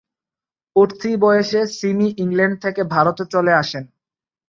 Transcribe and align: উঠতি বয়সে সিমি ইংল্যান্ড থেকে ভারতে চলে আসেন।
উঠতি 0.75 1.11
বয়সে 1.17 1.61
সিমি 1.77 2.07
ইংল্যান্ড 2.17 2.55
থেকে 2.63 2.81
ভারতে 2.93 3.23
চলে 3.33 3.51
আসেন। 3.53 3.83